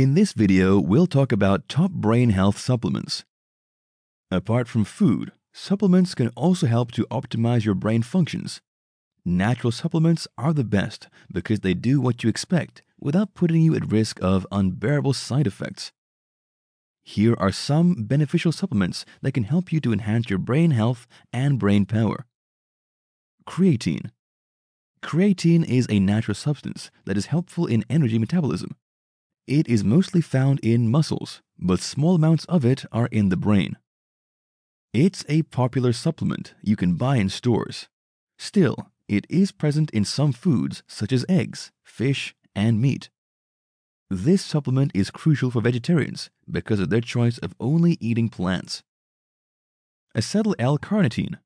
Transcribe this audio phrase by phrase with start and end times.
[0.00, 3.22] In this video, we'll talk about top brain health supplements.
[4.30, 8.62] Apart from food, supplements can also help to optimize your brain functions.
[9.26, 13.92] Natural supplements are the best because they do what you expect without putting you at
[13.92, 15.92] risk of unbearable side effects.
[17.02, 21.58] Here are some beneficial supplements that can help you to enhance your brain health and
[21.58, 22.24] brain power.
[23.46, 24.12] Creatine.
[25.02, 28.76] Creatine is a natural substance that is helpful in energy metabolism.
[29.50, 33.78] It is mostly found in muscles, but small amounts of it are in the brain.
[34.94, 37.88] It's a popular supplement you can buy in stores.
[38.38, 43.10] Still, it is present in some foods such as eggs, fish, and meat.
[44.08, 48.84] This supplement is crucial for vegetarians because of their choice of only eating plants.
[50.16, 51.38] Acetyl L-carnitine.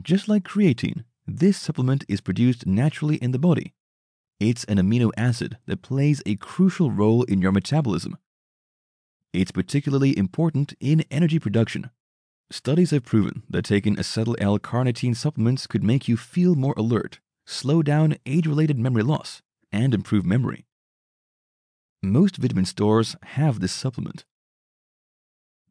[0.00, 3.74] Just like creatine, this supplement is produced naturally in the body.
[4.40, 8.16] It's an amino acid that plays a crucial role in your metabolism.
[9.32, 11.90] It's particularly important in energy production.
[12.48, 17.82] Studies have proven that taking acetyl L-carnitine supplements could make you feel more alert, slow
[17.82, 20.64] down age-related memory loss, and improve memory.
[22.00, 24.24] Most vitamin stores have this supplement.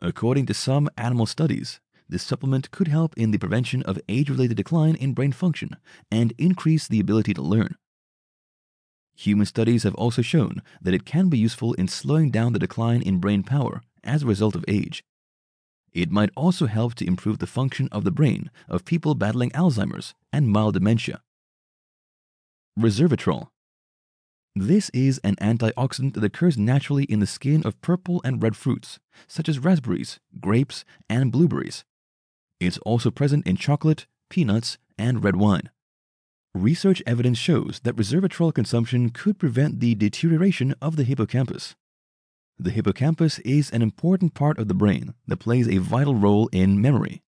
[0.00, 4.94] According to some animal studies, this supplement could help in the prevention of age-related decline
[4.94, 5.76] in brain function
[6.10, 7.76] and increase the ability to learn.
[9.14, 13.02] Human studies have also shown that it can be useful in slowing down the decline
[13.02, 15.04] in brain power as a result of age.
[15.92, 20.14] It might also help to improve the function of the brain of people battling Alzheimer's
[20.32, 21.22] and mild dementia.
[22.78, 23.48] Resveratrol
[24.56, 29.00] this is an antioxidant that occurs naturally in the skin of purple and red fruits,
[29.26, 31.84] such as raspberries, grapes, and blueberries.
[32.60, 35.70] It's also present in chocolate, peanuts, and red wine.
[36.54, 41.74] Research evidence shows that resveratrol consumption could prevent the deterioration of the hippocampus.
[42.60, 46.80] The hippocampus is an important part of the brain that plays a vital role in
[46.80, 47.22] memory.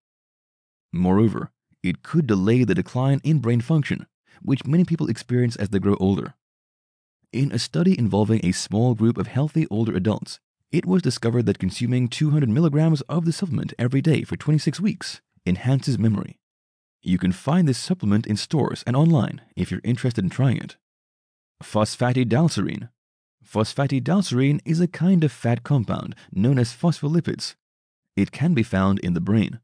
[0.93, 1.51] Moreover,
[1.83, 4.07] it could delay the decline in brain function,
[4.43, 6.35] which many people experience as they grow older.
[7.33, 10.39] In a study involving a small group of healthy older adults,
[10.71, 15.21] it was discovered that consuming 200 milligrams of the supplement every day for 26 weeks
[15.45, 16.39] enhances memory.
[17.07, 20.77] You can find this supplement in stores and online if you're interested in trying it.
[21.63, 22.89] Phosphatidylserine.
[23.49, 27.55] Phosphatidylserine is a kind of fat compound known as phospholipids.
[28.17, 29.61] It can be found in the brain.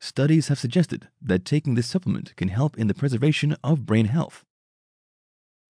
[0.00, 4.42] Studies have suggested that taking this supplement can help in the preservation of brain health.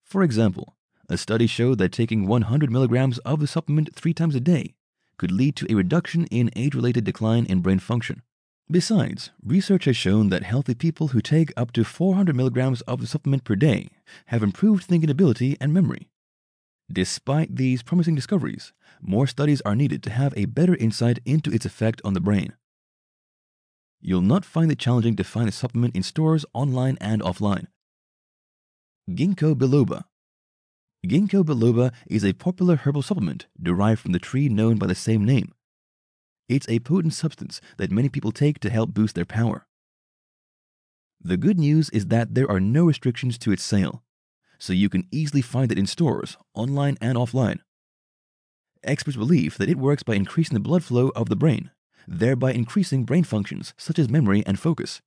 [0.05, 0.77] For example,
[1.09, 4.75] a study showed that taking 100 milligrams of the supplement three times a day
[5.17, 8.21] could lead to a reduction in age-related decline in brain function.
[8.71, 13.07] Besides, research has shown that healthy people who take up to 400 milligrams of the
[13.07, 13.89] supplement per day
[14.27, 16.07] have improved thinking ability and memory.
[16.89, 18.71] Despite these promising discoveries,
[19.01, 22.53] more studies are needed to have a better insight into its effect on the brain.
[23.99, 27.67] You'll not find it challenging to find a supplement in stores online and offline.
[29.09, 30.05] Ginkgo biloba
[31.05, 35.25] Ginkgo biloba is a popular herbal supplement derived from the tree known by the same
[35.25, 35.53] name.
[36.51, 39.65] It's a potent substance that many people take to help boost their power.
[41.23, 44.03] The good news is that there are no restrictions to its sale,
[44.59, 47.59] so you can easily find it in stores, online and offline.
[48.83, 51.71] Experts believe that it works by increasing the blood flow of the brain,
[52.05, 55.01] thereby increasing brain functions such as memory and focus.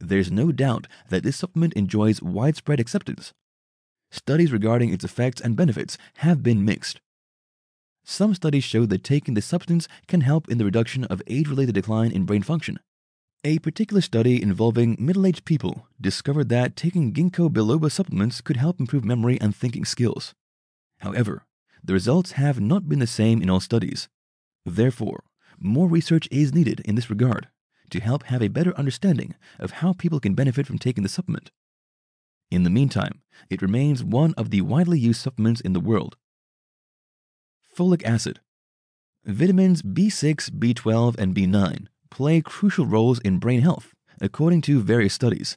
[0.00, 3.32] There's no doubt that this supplement enjoys widespread acceptance
[4.10, 7.00] studies regarding its effects and benefits have been mixed.
[8.10, 12.10] Some studies show that taking the substance can help in the reduction of age-related decline
[12.10, 12.80] in brain function.
[13.44, 19.04] A particular study involving middle-aged people discovered that taking ginkgo biloba supplements could help improve
[19.04, 20.34] memory and thinking skills.
[21.00, 21.44] However,
[21.84, 24.08] the results have not been the same in all studies.
[24.64, 25.24] Therefore,
[25.60, 27.48] more research is needed in this regard
[27.90, 31.50] to help have a better understanding of how people can benefit from taking the supplement.
[32.50, 33.20] In the meantime,
[33.50, 36.16] it remains one of the widely used supplements in the world.
[37.78, 38.40] Folic acid.
[39.24, 45.56] Vitamins B6, B12, and B9 play crucial roles in brain health, according to various studies.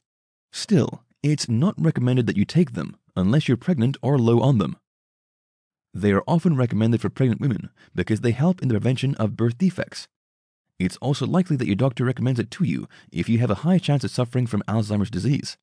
[0.52, 4.78] Still, it's not recommended that you take them unless you're pregnant or low on them.
[5.96, 9.58] They are often recommended for pregnant women because they help in the prevention of birth
[9.58, 10.08] defects.
[10.78, 13.80] It's also likely that your doctor recommends it to you if you have a high
[13.80, 15.58] chance of suffering from Alzheimer's disease.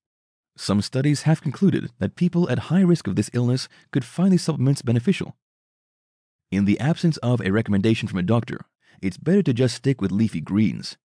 [0.56, 4.42] Some studies have concluded that people at high risk of this illness could find these
[4.42, 5.36] supplements beneficial.
[6.50, 8.60] In the absence of a recommendation from a doctor,
[9.02, 10.96] it's better to just stick with leafy greens.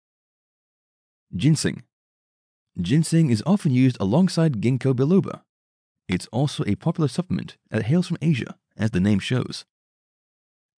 [1.35, 1.83] Ginseng.
[2.79, 5.41] Ginseng is often used alongside ginkgo biloba.
[6.07, 9.65] It's also a popular supplement that hails from Asia, as the name shows.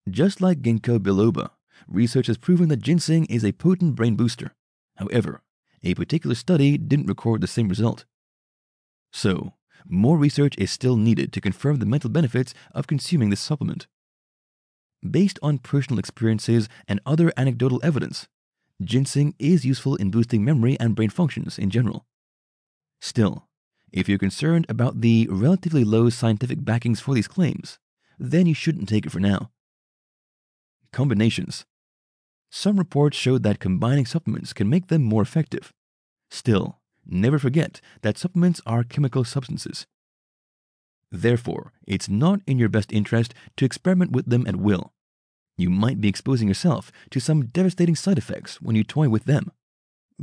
[0.10, 1.52] Just like ginkgo biloba,
[1.88, 4.56] research has proven that ginseng is a potent brain booster.
[4.98, 5.42] However,
[5.84, 8.06] a particular study didn't record the same result.
[9.12, 9.54] So,
[9.88, 13.88] more research is still needed to confirm the mental benefits of consuming this supplement.
[15.10, 18.28] Based on personal experiences and other anecdotal evidence,
[18.82, 22.06] ginseng is useful in boosting memory and brain functions in general.
[23.02, 23.48] Still,
[23.92, 27.78] if you're concerned about the relatively low scientific backings for these claims,
[28.18, 29.52] then you shouldn't take it for now.
[30.92, 31.66] Combinations.
[32.50, 35.72] Some reports showed that combining supplements can make them more effective.
[36.32, 39.86] Still, never forget that supplements are chemical substances.
[41.12, 44.94] Therefore, it's not in your best interest to experiment with them at will.
[45.58, 49.52] You might be exposing yourself to some devastating side effects when you toy with them.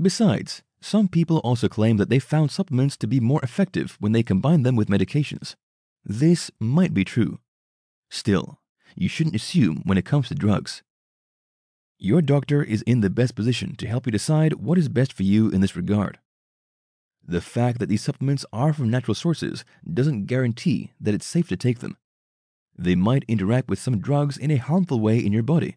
[0.00, 4.22] Besides, some people also claim that they found supplements to be more effective when they
[4.22, 5.54] combine them with medications.
[6.04, 7.38] This might be true.
[8.10, 8.58] Still,
[8.94, 10.82] you shouldn't assume when it comes to drugs.
[11.98, 15.22] Your doctor is in the best position to help you decide what is best for
[15.22, 16.18] you in this regard.
[17.24, 21.56] The fact that these supplements are from natural sources doesn't guarantee that it's safe to
[21.56, 21.96] take them.
[22.76, 25.76] They might interact with some drugs in a harmful way in your body.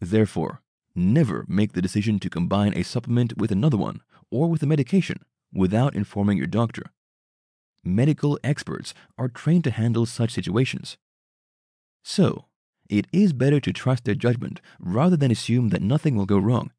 [0.00, 0.62] Therefore,
[0.94, 4.00] never make the decision to combine a supplement with another one
[4.30, 5.20] or with a medication
[5.52, 6.92] without informing your doctor.
[7.84, 10.96] Medical experts are trained to handle such situations.
[12.02, 12.46] So,
[12.88, 16.72] it is better to trust their judgment rather than assume that nothing will go wrong.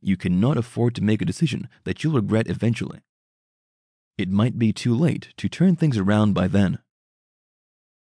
[0.00, 3.00] You cannot afford to make a decision that you'll regret eventually.
[4.18, 6.78] It might be too late to turn things around by then.